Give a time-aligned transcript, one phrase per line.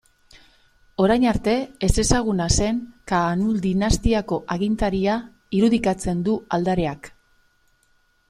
[1.07, 1.51] Orain arte
[1.87, 2.79] ezezaguna zen
[3.11, 5.19] Kaanul dinastiako agintaria
[5.59, 7.11] irudikatzen du aldareak.